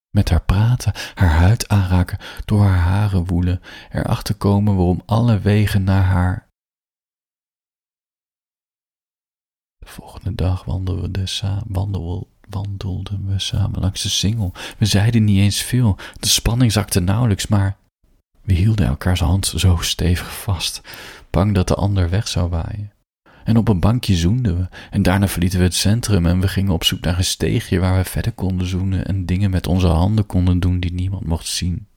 met 0.10 0.30
haar 0.30 0.44
praten, 0.44 0.94
haar 1.14 1.30
huid 1.30 1.68
aanraken, 1.68 2.20
door 2.46 2.62
haar 2.62 2.80
haren 2.80 3.26
woelen, 3.26 3.62
erachter 3.90 4.36
komen 4.36 4.76
waarom 4.76 5.02
alle 5.06 5.40
wegen 5.40 5.84
naar 5.84 6.04
haar. 6.04 6.48
De 9.78 9.88
volgende 9.88 10.36
dag 10.36 10.64
wandelden 10.64 11.12
we, 11.12 11.28
samen, 11.28 11.64
wandelden 12.50 13.28
we 13.28 13.40
samen 13.40 13.80
langs 13.80 14.02
de 14.02 14.10
singel. 14.10 14.54
We 14.78 14.86
zeiden 14.86 15.24
niet 15.24 15.40
eens 15.40 15.62
veel, 15.62 15.98
de 16.20 16.28
spanning 16.28 16.72
zakte 16.72 17.00
nauwelijks, 17.00 17.48
maar 17.48 17.78
we 18.42 18.54
hielden 18.54 18.88
elkaars 18.88 19.20
hand 19.20 19.46
zo 19.46 19.78
stevig 19.78 20.42
vast, 20.42 20.82
bang 21.34 21.54
dat 21.54 21.68
de 21.68 21.76
ander 21.76 22.10
weg 22.10 22.28
zou 22.28 22.50
waaien. 22.50 22.92
En 23.44 23.58
op 23.58 23.68
een 23.68 23.80
bankje 23.80 24.16
zoenden 24.16 24.58
we, 24.58 24.68
en 24.90 25.02
daarna 25.04 25.28
verlieten 25.28 25.60
we 25.60 25.66
het 25.66 25.74
centrum 25.74 26.26
en 26.26 26.40
we 26.40 26.48
gingen 26.48 26.74
op 26.74 26.84
zoek 26.84 27.00
naar 27.00 27.18
een 27.18 27.24
steegje 27.24 27.80
waar 27.80 27.98
we 27.98 28.10
verder 28.10 28.32
konden 28.32 28.68
zoenen 28.68 29.06
en 29.06 29.26
dingen 29.26 29.52
met 29.52 29.68
onze 29.68 29.88
handen 29.88 30.26
konden 30.26 30.60
doen 30.60 30.80
die 30.80 30.94
niemand 30.94 31.26
mocht 31.26 31.48
zien. 31.48 31.88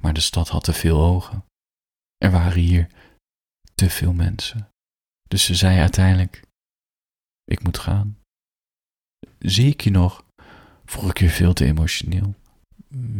Maar 0.00 0.14
de 0.14 0.20
stad 0.20 0.48
had 0.48 0.64
te 0.64 0.72
veel 0.72 1.00
ogen. 1.00 1.44
Er 2.16 2.30
waren 2.30 2.60
hier 2.60 2.88
te 3.74 3.90
veel 3.90 4.12
mensen. 4.12 4.68
Dus 5.28 5.44
ze 5.44 5.54
zei 5.54 5.78
uiteindelijk: 5.78 6.42
Ik 7.44 7.62
moet 7.62 7.78
gaan. 7.78 8.18
Zie 9.38 9.70
ik 9.70 9.80
je 9.80 9.90
nog? 9.90 10.24
vroeg 10.84 11.10
ik 11.10 11.18
je 11.18 11.28
veel 11.28 11.52
te 11.52 11.64
emotioneel. 11.64 12.34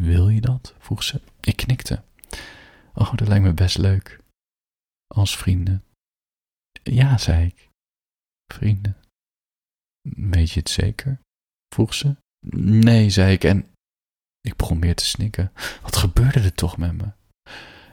Wil 0.08 0.28
je 0.28 0.40
dat? 0.40 0.74
vroeg 0.78 1.02
ze. 1.02 1.20
Ik 1.40 1.56
knikte. 1.56 2.02
Oh, 2.94 3.14
dat 3.14 3.28
lijkt 3.28 3.44
me 3.44 3.52
best 3.52 3.78
leuk. 3.78 4.20
Als 5.14 5.36
vrienden. 5.36 5.84
Ja, 6.82 7.18
zei 7.18 7.46
ik. 7.46 7.68
Vrienden. 8.52 8.96
Weet 10.16 10.50
je 10.50 10.60
het 10.60 10.70
zeker? 10.70 11.20
vroeg 11.74 11.94
ze. 11.94 12.16
Nee, 12.56 13.10
zei 13.10 13.32
ik 13.32 13.44
en 13.44 13.68
ik 14.40 14.56
begon 14.56 14.78
meer 14.78 14.94
te 14.94 15.04
snikken. 15.04 15.52
Wat 15.82 15.96
gebeurde 15.96 16.40
er 16.40 16.54
toch 16.54 16.76
met 16.76 16.92
me? 16.92 17.12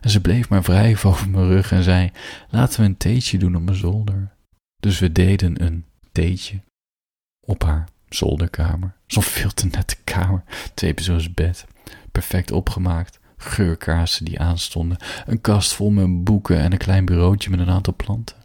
En 0.01 0.09
ze 0.09 0.21
bleef 0.21 0.49
maar 0.49 0.61
wrijven 0.61 1.09
over 1.09 1.29
mijn 1.29 1.47
rug 1.47 1.71
en 1.71 1.83
zei: 1.83 2.11
Laten 2.49 2.79
we 2.79 2.85
een 2.85 2.97
theetje 2.97 3.37
doen 3.37 3.55
op 3.55 3.61
mijn 3.61 3.77
zolder. 3.77 4.35
Dus 4.75 4.99
we 4.99 5.11
deden 5.11 5.63
een 5.63 5.85
theetje 6.11 6.61
op 7.47 7.63
haar 7.63 7.89
zolderkamer. 8.09 8.95
Zo'n 9.07 9.23
veel 9.23 9.53
te 9.53 9.65
nette 9.65 9.95
kamer. 10.03 10.43
Twee 10.73 10.93
zoals 10.95 11.33
bed. 11.33 11.65
Perfect 12.11 12.51
opgemaakt. 12.51 13.19
Geurkaarsen 13.41 14.25
die 14.25 14.39
aanstonden. 14.39 14.97
Een 15.25 15.41
kast 15.41 15.73
vol 15.73 15.89
met 15.89 16.23
boeken 16.23 16.59
en 16.59 16.71
een 16.71 16.77
klein 16.77 17.05
bureautje 17.05 17.49
met 17.49 17.59
een 17.59 17.69
aantal 17.69 17.95
planten. 17.95 18.35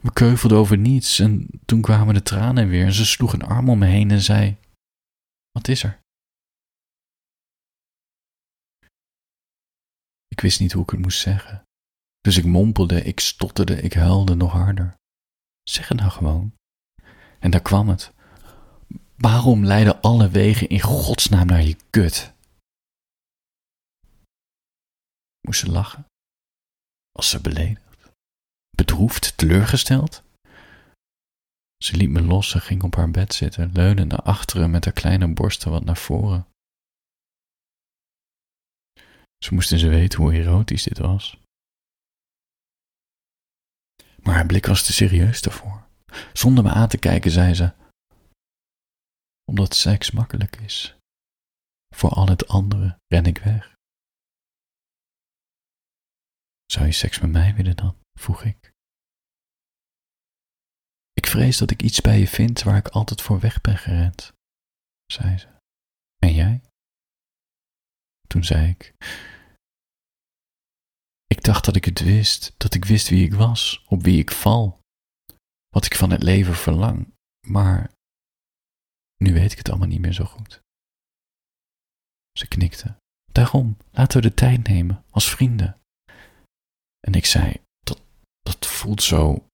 We 0.00 0.12
keuvelden 0.12 0.58
over 0.58 0.78
niets 0.78 1.18
en 1.18 1.48
toen 1.64 1.80
kwamen 1.80 2.14
de 2.14 2.22
tranen 2.22 2.68
weer 2.68 2.84
en 2.84 2.92
ze 2.92 3.06
sloeg 3.06 3.32
een 3.32 3.42
arm 3.42 3.68
om 3.68 3.78
me 3.78 3.86
heen 3.86 4.10
en 4.10 4.20
zei: 4.20 4.56
Wat 5.52 5.68
is 5.68 5.82
er? 5.82 5.98
Ik 10.28 10.40
wist 10.40 10.60
niet 10.60 10.72
hoe 10.72 10.82
ik 10.82 10.90
het 10.90 11.00
moest 11.00 11.20
zeggen. 11.20 11.62
Dus 12.20 12.36
ik 12.36 12.44
mompelde, 12.44 13.02
ik 13.02 13.20
stotterde, 13.20 13.82
ik 13.82 13.92
huilde 13.92 14.34
nog 14.34 14.52
harder. 14.52 14.94
Zeg 15.62 15.88
het 15.88 15.98
nou 15.98 16.10
gewoon. 16.10 16.52
En 17.38 17.50
daar 17.50 17.62
kwam 17.62 17.88
het. 17.88 18.12
Waarom 19.16 19.64
leiden 19.64 20.00
alle 20.00 20.28
wegen 20.28 20.68
in 20.68 20.80
godsnaam 20.80 21.46
naar 21.46 21.62
je 21.62 21.76
kut? 21.90 22.32
Moest 25.40 25.60
ze 25.60 25.70
lachen? 25.70 26.04
Was 27.12 27.30
ze 27.30 27.40
beledigd? 27.40 28.12
Bedroefd? 28.70 29.36
Teleurgesteld? 29.36 30.22
Ze 31.84 31.96
liet 31.96 32.10
me 32.10 32.22
los 32.22 32.54
en 32.54 32.60
ging 32.60 32.82
op 32.82 32.94
haar 32.94 33.10
bed 33.10 33.34
zitten, 33.34 33.72
leunde 33.72 34.04
naar 34.04 34.22
achteren 34.22 34.70
met 34.70 34.84
haar 34.84 34.94
kleine 34.94 35.32
borsten 35.34 35.70
wat 35.70 35.84
naar 35.84 35.96
voren. 35.96 36.46
Ze 39.44 39.54
moesten 39.54 39.78
ze 39.78 39.88
weten 39.88 40.18
hoe 40.18 40.32
erotisch 40.32 40.82
dit 40.82 40.98
was. 40.98 41.38
Maar 44.22 44.34
haar 44.34 44.46
blik 44.46 44.66
was 44.66 44.84
te 44.84 44.92
serieus 44.92 45.42
daarvoor. 45.42 45.88
Zonder 46.32 46.64
me 46.64 46.70
aan 46.70 46.88
te 46.88 46.98
kijken 46.98 47.30
zei 47.30 47.54
ze: 47.54 47.72
Omdat 49.44 49.74
seks 49.74 50.10
makkelijk 50.10 50.56
is. 50.56 50.96
Voor 51.94 52.10
al 52.10 52.28
het 52.28 52.48
andere 52.48 52.98
ren 53.06 53.24
ik 53.24 53.38
weg. 53.38 53.74
Zou 56.70 56.86
je 56.86 56.92
seks 56.92 57.20
met 57.20 57.30
mij 57.30 57.54
willen 57.54 57.76
dan? 57.76 57.98
vroeg 58.18 58.44
ik. 58.44 58.72
Ik 61.12 61.26
vrees 61.26 61.58
dat 61.58 61.70
ik 61.70 61.82
iets 61.82 62.00
bij 62.00 62.18
je 62.18 62.28
vind 62.28 62.62
waar 62.62 62.76
ik 62.76 62.88
altijd 62.88 63.22
voor 63.22 63.40
weg 63.40 63.60
ben 63.60 63.78
gerend, 63.78 64.32
zei 65.06 65.38
ze. 65.38 65.48
En 66.18 66.34
jij? 66.34 66.62
Toen 68.26 68.44
zei 68.44 68.68
ik: 68.68 68.94
Ik 71.26 71.42
dacht 71.42 71.64
dat 71.64 71.76
ik 71.76 71.84
het 71.84 72.00
wist, 72.00 72.54
dat 72.56 72.74
ik 72.74 72.84
wist 72.84 73.08
wie 73.08 73.24
ik 73.24 73.34
was, 73.34 73.84
op 73.86 74.02
wie 74.02 74.18
ik 74.18 74.30
val, 74.30 74.80
wat 75.68 75.84
ik 75.84 75.94
van 75.94 76.10
het 76.10 76.22
leven 76.22 76.54
verlang, 76.54 77.14
maar 77.46 77.92
nu 79.16 79.32
weet 79.32 79.52
ik 79.52 79.58
het 79.58 79.68
allemaal 79.68 79.88
niet 79.88 80.00
meer 80.00 80.12
zo 80.12 80.24
goed. 80.24 80.60
Ze 82.32 82.48
knikte. 82.48 82.96
Daarom, 83.32 83.76
laten 83.90 84.22
we 84.22 84.28
de 84.28 84.34
tijd 84.34 84.68
nemen, 84.68 85.04
als 85.10 85.30
vrienden. 85.30 85.79
En 87.00 87.12
ik 87.12 87.26
zei, 87.26 87.54
dat, 87.80 88.00
dat 88.40 88.66
voelt 88.66 89.02
zo 89.02 89.46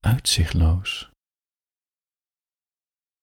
uitzichtloos. 0.00 1.10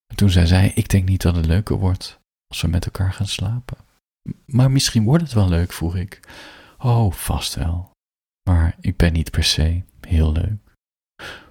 En 0.07 0.15
toen 0.15 0.29
zei 0.29 0.47
zij, 0.47 0.71
ik 0.75 0.89
denk 0.89 1.07
niet 1.07 1.21
dat 1.21 1.35
het 1.35 1.45
leuker 1.45 1.75
wordt 1.75 2.19
als 2.47 2.61
we 2.61 2.67
met 2.67 2.85
elkaar 2.85 3.13
gaan 3.13 3.27
slapen. 3.27 3.77
Maar 4.45 4.71
misschien 4.71 5.03
wordt 5.03 5.23
het 5.23 5.33
wel 5.33 5.49
leuk, 5.49 5.71
vroeg 5.71 5.95
ik. 5.95 6.19
Oh, 6.77 7.11
vast 7.11 7.55
wel. 7.55 7.91
Maar 8.49 8.75
ik 8.79 8.97
ben 8.97 9.13
niet 9.13 9.31
per 9.31 9.43
se 9.43 9.83
heel 9.99 10.31
leuk. 10.31 10.59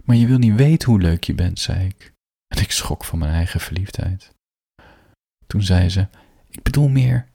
Maar 0.04 0.16
je 0.16 0.26
wil 0.26 0.38
niet 0.38 0.54
weten 0.54 0.88
hoe 0.88 1.00
leuk 1.00 1.24
je 1.24 1.34
bent, 1.34 1.58
zei 1.58 1.86
ik. 1.86 2.12
En 2.46 2.62
ik 2.62 2.70
schrok 2.70 3.04
van 3.04 3.18
mijn 3.18 3.32
eigen 3.32 3.60
verliefdheid. 3.60 4.34
Toen 5.46 5.62
zei 5.62 5.88
ze: 5.88 6.08
Ik 6.48 6.62
bedoel 6.62 6.88
meer 6.88 7.28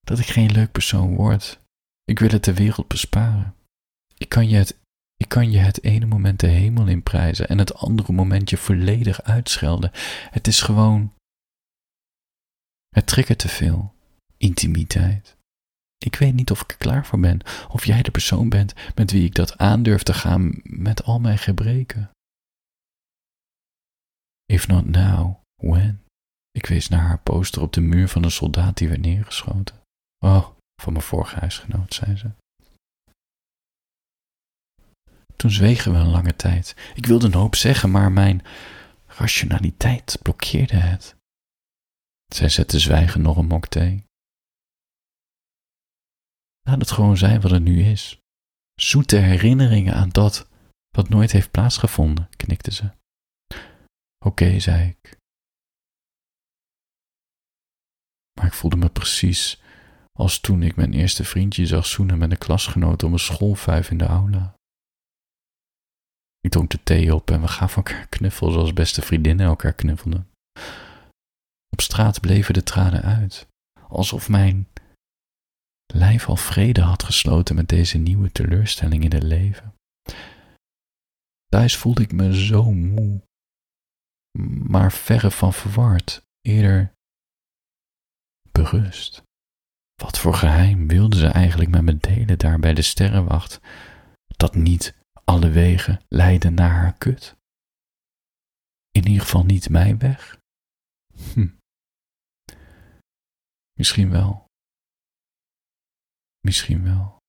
dat 0.00 0.18
ik 0.18 0.26
geen 0.26 0.52
leuk 0.52 0.72
persoon 0.72 1.14
word. 1.14 1.60
Ik 2.04 2.18
wil 2.18 2.30
het 2.30 2.44
de 2.44 2.54
wereld 2.54 2.88
besparen. 2.88 3.54
Ik 4.22 4.28
kan 4.28 4.48
je 4.48 4.56
het, 4.56 4.78
ik 5.16 5.28
kan 5.28 5.50
je 5.50 5.58
het 5.58 5.82
ene 5.84 6.06
moment 6.06 6.40
de 6.40 6.46
hemel 6.46 6.86
in 6.86 7.02
prijzen 7.02 7.48
en 7.48 7.58
het 7.58 7.74
andere 7.74 8.12
moment 8.12 8.50
je 8.50 8.56
volledig 8.56 9.22
uitschelden. 9.22 9.90
Het 10.30 10.46
is 10.46 10.60
gewoon. 10.60 11.14
Het 12.88 13.06
triggert 13.06 13.38
te 13.38 13.48
veel. 13.48 13.94
Intimiteit. 14.36 15.36
Ik 15.98 16.16
weet 16.16 16.34
niet 16.34 16.50
of 16.50 16.62
ik 16.62 16.70
er 16.70 16.76
klaar 16.76 17.06
voor 17.06 17.20
ben, 17.20 17.40
of 17.68 17.84
jij 17.84 18.02
de 18.02 18.10
persoon 18.10 18.48
bent 18.48 18.74
met 18.94 19.10
wie 19.10 19.24
ik 19.24 19.34
dat 19.34 19.58
aandurf 19.58 20.02
te 20.02 20.14
gaan 20.14 20.60
met 20.62 21.04
al 21.04 21.20
mijn 21.20 21.38
gebreken. 21.38 22.10
If 24.44 24.66
not 24.66 24.86
now, 24.86 25.36
when? 25.56 26.04
Ik 26.50 26.66
wees 26.66 26.88
naar 26.88 27.06
haar 27.06 27.20
poster 27.20 27.62
op 27.62 27.72
de 27.72 27.80
muur 27.80 28.08
van 28.08 28.24
een 28.24 28.30
soldaat 28.30 28.76
die 28.76 28.88
werd 28.88 29.00
neergeschoten. 29.00 29.76
Oh, 30.18 30.48
van 30.82 30.92
mijn 30.92 31.04
vorige 31.04 31.38
huisgenoot, 31.38 31.94
zei 31.94 32.16
ze. 32.16 32.30
Toen 35.42 35.50
zwegen 35.50 35.92
we 35.92 35.98
een 35.98 36.10
lange 36.10 36.36
tijd. 36.36 36.74
Ik 36.94 37.06
wilde 37.06 37.26
een 37.26 37.34
hoop 37.34 37.54
zeggen, 37.54 37.90
maar 37.90 38.12
mijn 38.12 38.42
rationaliteit 39.06 40.18
blokkeerde 40.22 40.76
het. 40.76 41.16
Zij 42.34 42.48
zette 42.48 42.78
zwijgen 42.78 43.22
nog 43.22 43.36
een 43.36 43.46
mok 43.46 43.66
thee. 43.66 44.04
Laat 46.60 46.78
het 46.78 46.90
gewoon 46.90 47.16
zijn 47.16 47.40
wat 47.40 47.50
het 47.50 47.62
nu 47.62 47.82
is. 47.82 48.18
Zoete 48.74 49.16
herinneringen 49.16 49.94
aan 49.94 50.08
dat 50.08 50.48
wat 50.90 51.08
nooit 51.08 51.32
heeft 51.32 51.50
plaatsgevonden, 51.50 52.28
knikte 52.36 52.72
ze. 52.72 52.90
Oké, 54.24 54.60
zei 54.60 54.88
ik. 54.88 55.16
Maar 58.32 58.46
ik 58.46 58.54
voelde 58.54 58.76
me 58.76 58.88
precies 58.88 59.62
als 60.12 60.40
toen 60.40 60.62
ik 60.62 60.76
mijn 60.76 60.92
eerste 60.92 61.24
vriendje 61.24 61.66
zag 61.66 61.86
zoenen 61.86 62.18
met 62.18 62.30
een 62.30 62.38
klasgenoot 62.38 63.02
om 63.02 63.12
een 63.12 63.18
schoolvijf 63.18 63.90
in 63.90 63.98
de 63.98 64.06
aula. 64.06 64.60
Ik 66.42 66.50
dronk 66.50 66.70
de 66.70 66.82
thee 66.82 67.14
op 67.14 67.30
en 67.30 67.40
we 67.40 67.48
gaven 67.48 67.76
elkaar 67.76 68.06
knuffels 68.06 68.52
zoals 68.52 68.72
beste 68.72 69.02
vriendinnen 69.02 69.46
elkaar 69.46 69.72
knuffelden. 69.72 70.28
Op 71.68 71.80
straat 71.80 72.20
bleven 72.20 72.54
de 72.54 72.62
tranen 72.62 73.02
uit, 73.02 73.46
alsof 73.88 74.28
mijn 74.28 74.68
lijf 75.94 76.28
al 76.28 76.36
vrede 76.36 76.80
had 76.80 77.02
gesloten 77.02 77.54
met 77.54 77.68
deze 77.68 77.98
nieuwe 77.98 78.32
teleurstelling 78.32 79.04
in 79.04 79.12
het 79.12 79.22
leven. 79.22 79.74
Thuis 81.46 81.76
voelde 81.76 82.02
ik 82.02 82.12
me 82.12 82.44
zo 82.44 82.72
moe, 82.72 83.22
maar 84.68 84.92
verre 84.92 85.30
van 85.30 85.52
verward, 85.52 86.22
eerder 86.40 86.92
berust. 88.52 89.22
Wat 90.02 90.18
voor 90.18 90.34
geheim 90.34 90.88
wilde 90.88 91.16
ze 91.16 91.26
eigenlijk 91.26 91.70
met 91.70 91.82
me 91.82 91.96
delen 91.96 92.38
daar 92.38 92.58
bij 92.58 92.74
de 92.74 92.82
sterrenwacht, 92.82 93.60
dat 94.36 94.54
niet 94.54 94.94
alle 95.24 95.50
wegen 95.50 96.00
leiden 96.08 96.54
naar 96.54 96.70
haar 96.70 96.94
kut? 96.98 97.36
In 98.90 99.06
ieder 99.06 99.22
geval 99.22 99.44
niet 99.44 99.68
mijn 99.68 99.98
weg? 99.98 100.38
Hm. 101.32 101.48
Misschien 103.72 104.10
wel. 104.10 104.46
Misschien 106.40 106.82
wel. 106.82 107.20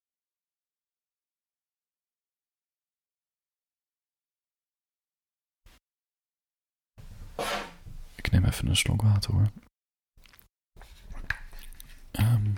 Ik 8.15 8.31
neem 8.31 8.45
even 8.45 8.67
een 8.67 8.75
slok 8.75 9.01
water 9.01 9.31
hoor. 9.31 9.51
Um. 12.11 12.57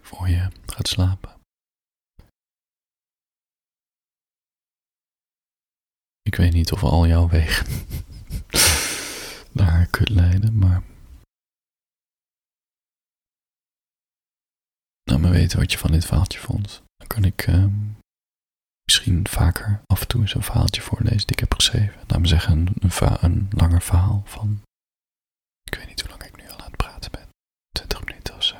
Voor 0.00 0.28
je 0.28 0.50
gaat 0.66 0.88
slapen. 0.88 1.36
Ik 6.22 6.27
weet 6.38 6.52
niet 6.52 6.72
of 6.72 6.82
al 6.82 7.06
jouw 7.06 7.28
wegen 7.28 7.66
naar 9.58 9.86
kut 9.86 10.08
leiden, 10.08 10.58
maar. 10.58 10.82
Laat 15.02 15.20
me 15.20 15.30
weten 15.30 15.58
wat 15.58 15.72
je 15.72 15.78
van 15.78 15.90
dit 15.90 16.04
verhaaltje 16.04 16.38
vond. 16.38 16.82
Dan 16.96 17.06
kan 17.06 17.24
ik 17.24 17.46
uh, 17.46 17.66
misschien 18.84 19.28
vaker 19.28 19.82
af 19.86 20.00
en 20.00 20.08
toe 20.08 20.20
eens 20.20 20.34
een 20.34 20.42
verhaaltje 20.42 20.82
voorlezen 20.82 21.26
die 21.26 21.36
ik 21.36 21.38
heb 21.38 21.54
geschreven. 21.54 22.00
Laat 22.06 22.20
me 22.20 22.26
zeggen, 22.26 22.52
een, 22.52 22.76
een, 22.80 23.16
een 23.20 23.48
langer 23.50 23.82
verhaal 23.82 24.22
van. 24.24 24.62
Ik 25.62 25.74
weet 25.74 25.86
niet 25.88 26.00
hoe 26.00 26.10
lang 26.10 26.22
ik 26.22 26.36
nu 26.36 26.48
al 26.48 26.58
aan 26.58 26.66
het 26.66 26.76
praten 26.76 27.10
ben. 27.10 27.28
20 27.72 28.04
minuten 28.04 28.34
of 28.34 28.44
zo. 28.44 28.56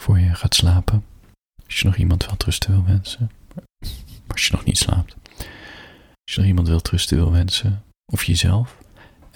Voor 0.00 0.18
je 0.18 0.34
gaat 0.34 0.54
slapen. 0.54 1.04
Als 1.64 1.80
je 1.80 1.86
nog 1.86 1.96
iemand 1.96 2.26
wel 2.26 2.34
rusten 2.38 2.70
wil 2.70 2.84
wensen 2.84 3.30
als 4.38 4.46
je 4.46 4.52
nog 4.52 4.64
niet 4.64 4.78
slaapt. 4.78 5.16
Als 6.24 6.34
je 6.34 6.36
nog 6.36 6.46
iemand 6.46 6.68
wilt 6.68 6.88
rusten 6.88 7.16
wil 7.16 7.32
wensen, 7.32 7.82
of 8.12 8.24
jezelf, 8.24 8.78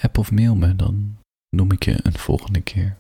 app 0.01 0.19
of 0.19 0.31
mail 0.31 0.55
me, 0.55 0.77
dan 0.77 1.19
noem 1.57 1.73
ik 1.73 1.85
je 1.85 1.99
een 2.03 2.19
volgende 2.19 2.61
keer. 2.61 2.97